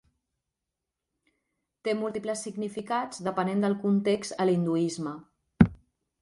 [1.87, 5.15] Té múltiples significats depenent del context a l'hinduisme.